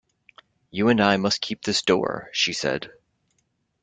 [0.71, 2.91] "You and I must keep this door," she said.